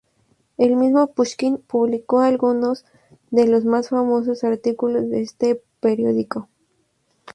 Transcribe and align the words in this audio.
El 0.57 0.77
mismo 0.77 1.13
Pushkin 1.13 1.59
publicó 1.59 2.21
algunos 2.21 2.85
de 3.29 3.45
los 3.45 3.65
más 3.65 3.89
famosos 3.89 4.43
artículos 4.43 5.07
de 5.11 5.21
este 5.21 5.61
periódico. 5.79 6.49